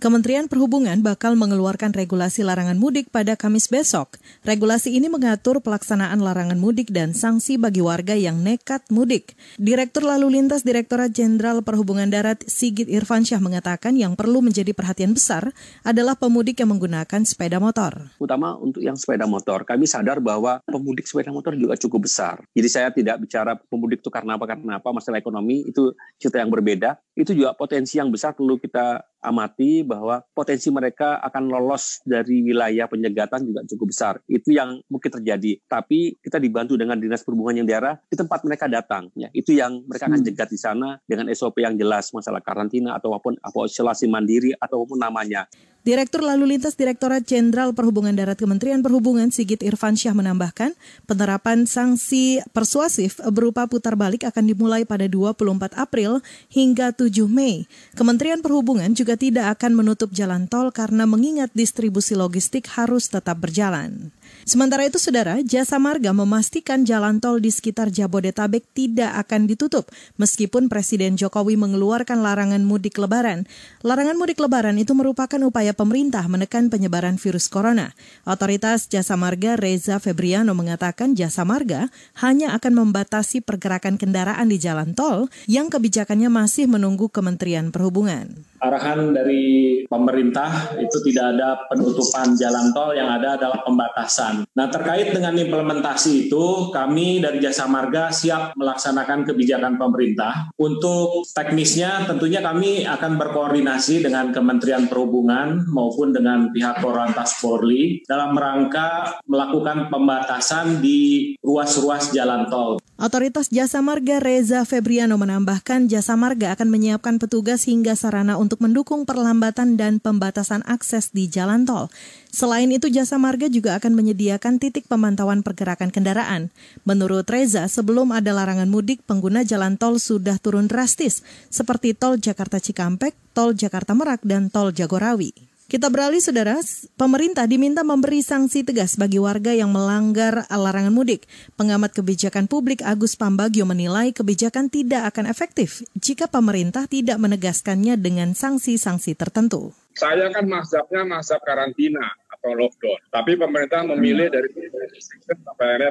Kementerian 0.00 0.48
Perhubungan 0.48 1.04
bakal 1.04 1.36
mengeluarkan 1.36 1.92
regulasi 1.92 2.40
larangan 2.40 2.80
mudik 2.80 3.12
pada 3.12 3.36
Kamis 3.36 3.68
besok. 3.68 4.16
Regulasi 4.48 4.96
ini 4.96 5.12
mengatur 5.12 5.60
pelaksanaan 5.60 6.24
larangan 6.24 6.56
mudik 6.56 6.88
dan 6.88 7.12
sanksi 7.12 7.60
bagi 7.60 7.84
warga 7.84 8.16
yang 8.16 8.40
nekat 8.40 8.80
mudik. 8.88 9.36
Direktur 9.60 10.08
Lalu 10.08 10.40
Lintas 10.40 10.64
Direktorat 10.64 11.12
Jenderal 11.12 11.60
Perhubungan 11.60 12.08
Darat 12.08 12.40
Sigit 12.48 12.88
Irfansyah 12.88 13.44
mengatakan 13.44 13.92
yang 13.92 14.16
perlu 14.16 14.40
menjadi 14.40 14.72
perhatian 14.72 15.12
besar 15.12 15.52
adalah 15.84 16.16
pemudik 16.16 16.56
yang 16.64 16.72
menggunakan 16.72 17.20
sepeda 17.28 17.60
motor. 17.60 18.08
Utama 18.16 18.56
untuk 18.56 18.80
yang 18.80 18.96
sepeda 18.96 19.28
motor, 19.28 19.68
kami 19.68 19.84
sadar 19.84 20.16
bahwa 20.24 20.64
pemudik 20.64 21.04
sepeda 21.04 21.28
motor 21.28 21.52
juga 21.52 21.76
cukup 21.76 22.08
besar. 22.08 22.40
Jadi 22.56 22.68
saya 22.72 22.88
tidak 22.88 23.20
bicara 23.20 23.52
pemudik 23.68 24.00
itu 24.00 24.08
karena 24.08 24.40
apa, 24.40 24.48
karena 24.48 24.80
apa, 24.80 24.96
masalah 24.96 25.20
ekonomi 25.20 25.68
itu 25.68 25.92
cerita 26.16 26.40
yang 26.40 26.48
berbeda. 26.48 26.96
Itu 27.12 27.36
juga 27.36 27.52
potensi 27.52 28.00
yang 28.00 28.08
besar 28.08 28.32
perlu 28.32 28.56
kita 28.56 29.09
amati 29.24 29.80
bahwa 29.84 30.20
potensi 30.36 30.68
mereka 30.68 31.20
akan 31.24 31.48
lolos 31.48 32.04
dari 32.04 32.44
wilayah 32.44 32.88
penyegatan 32.88 33.44
juga 33.48 33.60
cukup 33.64 33.86
besar. 33.88 34.14
Itu 34.28 34.52
yang 34.52 34.80
mungkin 34.92 35.10
terjadi. 35.20 35.60
Tapi 35.64 36.20
kita 36.20 36.36
dibantu 36.36 36.76
dengan 36.76 37.00
dinas 37.00 37.24
perhubungan 37.24 37.64
yang 37.64 37.68
daerah 37.68 37.96
di 38.08 38.16
tempat 38.16 38.44
mereka 38.44 38.68
datang. 38.68 39.08
Ya, 39.16 39.32
itu 39.32 39.56
yang 39.56 39.84
mereka 39.88 40.08
akan 40.08 40.20
hmm. 40.20 40.28
jegat 40.32 40.48
di 40.52 40.58
sana 40.58 41.00
dengan 41.08 41.28
SOP 41.32 41.60
yang 41.60 41.76
jelas 41.76 42.12
masalah 42.12 42.40
karantina 42.44 42.96
atau 42.96 43.12
apa 43.16 43.30
pun 43.30 43.36
apa 43.38 43.68
isolasi 43.68 44.10
mandiri 44.10 44.56
ataupun 44.56 44.98
namanya. 44.98 45.46
Direktur 45.80 46.20
Lalu 46.20 46.56
Lintas 46.56 46.76
Direktorat 46.76 47.24
Jenderal 47.24 47.72
Perhubungan 47.72 48.12
Darat 48.12 48.36
Kementerian 48.36 48.84
Perhubungan 48.84 49.32
Sigit 49.32 49.64
Irfansyah 49.64 50.12
menambahkan, 50.12 50.76
penerapan 51.08 51.64
sanksi 51.64 52.44
persuasif 52.52 53.16
berupa 53.32 53.64
putar 53.64 53.96
balik 53.96 54.28
akan 54.28 54.44
dimulai 54.44 54.84
pada 54.84 55.08
24 55.08 55.72
April 55.80 56.20
hingga 56.52 56.92
7 56.92 57.24
Mei. 57.32 57.64
Kementerian 57.96 58.44
Perhubungan 58.44 58.92
juga 58.92 59.16
tidak 59.16 59.56
akan 59.56 59.72
menutup 59.72 60.12
jalan 60.12 60.44
tol 60.52 60.68
karena 60.68 61.08
mengingat 61.08 61.48
distribusi 61.56 62.12
logistik 62.12 62.68
harus 62.76 63.08
tetap 63.08 63.40
berjalan. 63.40 64.12
Sementara 64.44 64.82
itu, 64.82 64.98
saudara, 64.98 65.38
Jasa 65.46 65.78
Marga 65.78 66.10
memastikan 66.10 66.82
jalan 66.82 67.22
tol 67.22 67.38
di 67.38 67.54
sekitar 67.54 67.94
Jabodetabek 67.94 68.66
tidak 68.74 69.14
akan 69.26 69.46
ditutup, 69.46 69.86
meskipun 70.18 70.66
Presiden 70.66 71.14
Jokowi 71.14 71.54
mengeluarkan 71.54 72.18
larangan 72.18 72.64
mudik 72.66 72.98
lebaran. 72.98 73.46
Larangan 73.86 74.18
mudik 74.18 74.42
lebaran 74.42 74.74
itu 74.80 74.90
merupakan 74.96 75.38
upaya 75.46 75.70
pemerintah 75.70 76.26
menekan 76.26 76.66
penyebaran 76.66 77.14
virus 77.14 77.46
corona. 77.46 77.94
Otoritas 78.26 78.90
Jasa 78.90 79.14
Marga 79.14 79.54
Reza 79.54 80.02
Febriano 80.02 80.56
mengatakan 80.58 81.14
Jasa 81.14 81.46
Marga 81.46 81.86
hanya 82.18 82.52
akan 82.58 82.84
membatasi 82.86 83.46
pergerakan 83.46 84.02
kendaraan 84.02 84.50
di 84.50 84.58
jalan 84.58 84.98
tol 84.98 85.30
yang 85.46 85.70
kebijakannya 85.70 86.26
masih 86.26 86.66
menunggu 86.66 87.06
Kementerian 87.06 87.70
Perhubungan 87.70 88.49
arahan 88.60 89.16
dari 89.16 89.82
pemerintah 89.88 90.76
itu 90.76 91.00
tidak 91.10 91.36
ada 91.36 91.48
penutupan 91.66 92.36
jalan 92.36 92.70
tol 92.76 92.92
yang 92.92 93.08
ada 93.08 93.40
adalah 93.40 93.64
pembatasan. 93.64 94.44
Nah 94.54 94.66
terkait 94.68 95.10
dengan 95.10 95.34
implementasi 95.34 96.28
itu 96.28 96.68
kami 96.70 97.18
dari 97.24 97.40
Jasa 97.40 97.66
Marga 97.66 98.12
siap 98.12 98.54
melaksanakan 98.54 99.24
kebijakan 99.24 99.80
pemerintah. 99.80 100.52
Untuk 100.60 101.24
teknisnya 101.32 102.04
tentunya 102.04 102.44
kami 102.44 102.84
akan 102.84 103.16
berkoordinasi 103.16 104.04
dengan 104.04 104.30
Kementerian 104.30 104.86
Perhubungan 104.86 105.64
maupun 105.72 106.12
dengan 106.12 106.52
pihak 106.52 106.84
Korlantas 106.84 107.40
Polri 107.40 108.04
dalam 108.04 108.36
rangka 108.36 109.20
melakukan 109.24 109.88
pembatasan 109.88 110.84
di 110.84 111.32
ruas-ruas 111.40 112.12
jalan 112.12 112.46
tol. 112.52 112.76
Otoritas 113.00 113.48
Jasa 113.48 113.80
Marga 113.80 114.20
Reza 114.20 114.60
Febriano 114.68 115.16
menambahkan 115.16 115.88
Jasa 115.88 116.20
Marga 116.20 116.52
akan 116.52 116.68
menyiapkan 116.68 117.16
petugas 117.16 117.64
hingga 117.64 117.96
sarana 117.96 118.36
untuk 118.36 118.60
mendukung 118.60 119.08
perlambatan 119.08 119.80
dan 119.80 120.04
pembatasan 120.04 120.60
akses 120.68 121.08
di 121.08 121.24
jalan 121.24 121.64
tol. 121.64 121.88
Selain 122.28 122.68
itu 122.68 122.92
Jasa 122.92 123.16
Marga 123.16 123.48
juga 123.48 123.80
akan 123.80 123.96
menyediakan 123.96 124.60
titik 124.60 124.84
pemantauan 124.84 125.40
pergerakan 125.40 125.88
kendaraan. 125.88 126.52
Menurut 126.84 127.24
Reza, 127.24 127.72
sebelum 127.72 128.12
ada 128.12 128.36
larangan 128.36 128.68
mudik, 128.68 129.00
pengguna 129.08 129.48
jalan 129.48 129.80
tol 129.80 129.96
sudah 129.96 130.36
turun 130.36 130.68
drastis, 130.68 131.24
seperti 131.48 131.96
tol 131.96 132.20
Jakarta 132.20 132.60
Cikampek, 132.60 133.16
tol 133.32 133.56
Jakarta 133.56 133.96
Merak, 133.96 134.20
dan 134.28 134.52
tol 134.52 134.76
Jagorawi. 134.76 135.49
Kita 135.70 135.86
beralih, 135.86 136.18
saudara. 136.18 136.58
Pemerintah 136.98 137.46
diminta 137.46 137.86
memberi 137.86 138.26
sanksi 138.26 138.66
tegas 138.66 138.98
bagi 138.98 139.22
warga 139.22 139.54
yang 139.54 139.70
melanggar 139.70 140.42
larangan 140.50 140.90
mudik. 140.90 141.30
Pengamat 141.54 141.94
kebijakan 141.94 142.50
publik 142.50 142.82
Agus 142.82 143.14
Pambagio 143.14 143.62
menilai 143.62 144.10
kebijakan 144.10 144.66
tidak 144.66 145.14
akan 145.14 145.30
efektif 145.30 145.86
jika 145.94 146.26
pemerintah 146.26 146.90
tidak 146.90 147.22
menegaskannya 147.22 147.94
dengan 148.02 148.34
sanksi-sanksi 148.34 149.14
tertentu. 149.14 149.70
Saya 149.94 150.26
kan 150.34 150.50
mazhabnya 150.50 151.06
mazhab 151.06 151.38
karantina 151.46 152.18
atau 152.30 152.56
lockdown. 152.56 152.98
Tapi 153.10 153.36
pemerintah 153.36 153.84
memilih 153.84 154.32
dari 154.32 154.48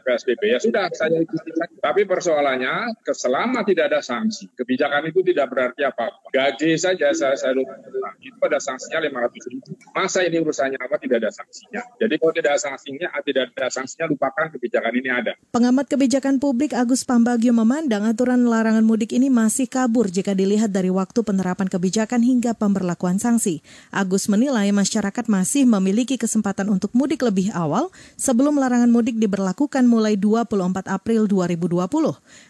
PSBB. 0.00 0.42
Ya 0.48 0.58
sudah, 0.62 0.88
saya 0.90 1.18
ikuti. 1.22 1.54
Tapi 1.78 2.02
persoalannya, 2.08 2.98
selama 3.04 3.62
tidak 3.68 3.92
ada 3.92 4.00
sanksi, 4.00 4.48
kebijakan 4.56 5.12
itu 5.12 5.20
tidak 5.22 5.52
berarti 5.52 5.84
apa-apa. 5.84 6.30
Gaji 6.32 6.78
saja 6.80 7.12
saya, 7.12 7.36
lupa. 7.52 7.76
Itu 7.84 8.00
ada 8.46 8.62
sanksinya 8.62 9.02
500 9.02 9.50
ribu. 9.50 9.70
Masa 9.96 10.22
ini 10.22 10.38
urusannya 10.38 10.78
apa 10.78 10.96
tidak 11.02 11.24
ada 11.24 11.30
sanksinya? 11.34 11.82
Jadi 11.98 12.14
kalau 12.20 12.32
tidak 12.36 12.50
ada 12.54 12.60
sanksinya, 12.62 13.08
tidak 13.26 13.42
ada 13.56 13.68
sanksinya, 13.72 14.06
lupakan 14.06 14.46
kebijakan 14.54 14.92
ini 14.94 15.08
ada. 15.10 15.32
Pengamat 15.50 15.90
kebijakan 15.90 16.38
publik 16.38 16.76
Agus 16.76 17.02
Pambagio 17.02 17.50
memandang 17.50 18.06
aturan 18.06 18.46
larangan 18.46 18.84
mudik 18.86 19.16
ini 19.16 19.32
masih 19.32 19.66
kabur 19.66 20.06
jika 20.06 20.36
dilihat 20.36 20.70
dari 20.70 20.92
waktu 20.92 21.24
penerapan 21.24 21.66
kebijakan 21.66 22.22
hingga 22.22 22.54
pemberlakuan 22.54 23.18
sanksi. 23.18 23.64
Agus 23.90 24.30
menilai 24.30 24.70
masyarakat 24.70 25.24
masih 25.26 25.66
memiliki 25.66 26.20
kesempatan 26.20 26.68
untuk 26.68 26.94
mudik 26.94 27.24
lebih 27.24 27.50
awal 27.56 27.90
sebelum 28.20 28.60
larangan 28.60 28.92
mudik 28.92 29.16
diberlakukan 29.16 29.84
mulai 29.88 30.14
24 30.14 30.86
April 30.86 31.24
2020. 31.26 31.88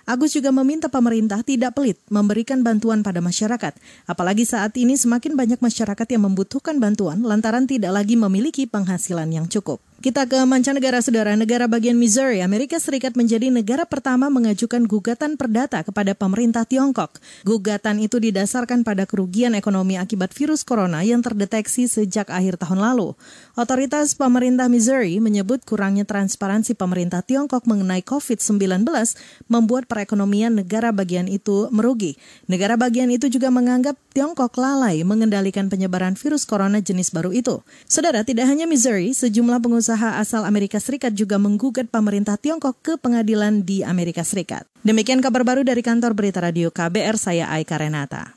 Agus 0.09 0.31
juga 0.33 0.51
meminta 0.51 0.91
pemerintah 0.91 1.45
tidak 1.45 1.77
pelit 1.77 2.01
memberikan 2.11 2.65
bantuan 2.65 3.05
pada 3.05 3.21
masyarakat, 3.21 3.77
apalagi 4.09 4.49
saat 4.49 4.75
ini 4.81 4.97
semakin 4.97 5.37
banyak 5.37 5.61
masyarakat 5.79 6.11
yang 6.11 6.27
membutuhkan 6.27 6.83
bantuan 6.83 7.23
lantaran 7.23 7.63
tidak 7.71 7.95
lagi 7.95 8.19
memiliki 8.19 8.67
penghasilan 8.67 9.31
yang 9.31 9.47
cukup. 9.47 9.79
Kita 9.99 10.31
ke 10.31 10.39
mancanegara 10.47 11.03
saudara, 11.03 11.35
negara 11.35 11.67
bagian 11.67 11.99
Missouri, 11.99 12.39
Amerika 12.39 12.79
Serikat 12.79 13.19
menjadi 13.19 13.51
negara 13.51 13.83
pertama 13.83 14.31
mengajukan 14.31 14.87
gugatan 14.87 15.35
perdata 15.35 15.83
kepada 15.83 16.15
pemerintah 16.15 16.63
Tiongkok. 16.63 17.19
Gugatan 17.43 17.99
itu 17.99 18.23
didasarkan 18.23 18.87
pada 18.87 19.11
kerugian 19.11 19.59
ekonomi 19.59 19.99
akibat 19.99 20.31
virus 20.39 20.63
corona 20.63 21.03
yang 21.03 21.19
terdeteksi 21.19 21.91
sejak 21.91 22.31
akhir 22.31 22.63
tahun 22.63 22.79
lalu. 22.79 23.19
Otoritas 23.59 24.15
pemerintah 24.15 24.71
Missouri 24.71 25.19
menyebut 25.19 25.67
kurangnya 25.67 26.07
transparansi 26.07 26.79
pemerintah 26.79 27.27
Tiongkok 27.27 27.67
mengenai 27.67 28.07
COVID-19 28.07 28.87
membuat 29.51 29.91
perekonomian 29.91 30.63
negara 30.63 30.95
bagian 30.95 31.27
itu 31.27 31.67
merugi. 31.75 32.15
Negara 32.47 32.79
bagian 32.79 33.11
itu 33.11 33.27
juga 33.27 33.51
menganggap 33.51 33.99
Tiongkok 34.15 34.55
lalai 34.63 35.03
mengendalikan 35.03 35.67
penyebaran 35.67 36.15
virus 36.15 36.47
corona 36.47 36.79
jenis 36.79 37.11
baru 37.11 37.35
itu. 37.35 37.67
Saudara, 37.91 38.23
tidak 38.23 38.47
hanya 38.47 38.71
Missouri, 38.71 39.11
sejumlah 39.11 39.59
pengusaha 39.59 39.88
pengusaha 39.89 40.21
asal 40.21 40.45
Amerika 40.45 40.77
Serikat 40.77 41.17
juga 41.17 41.41
menggugat 41.41 41.89
pemerintah 41.89 42.37
Tiongkok 42.37 42.77
ke 42.85 43.01
pengadilan 43.01 43.65
di 43.65 43.81
Amerika 43.81 44.21
Serikat. 44.21 44.69
Demikian 44.85 45.25
kabar 45.25 45.49
baru 45.49 45.65
dari 45.65 45.81
kantor 45.81 46.13
Berita 46.13 46.45
Radio 46.45 46.69
KBR, 46.69 47.17
saya 47.17 47.49
Aika 47.49 47.81
Renata. 47.81 48.37